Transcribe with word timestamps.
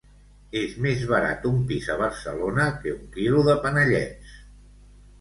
És 0.61 0.71
més 0.85 1.03
barat 1.11 1.45
un 1.51 1.61
pis 1.73 1.91
a 1.97 1.99
Barcelona 2.01 2.67
que 2.81 2.97
un 2.97 3.07
quilo 3.19 3.47
de 3.53 3.59
panellets. 3.67 4.39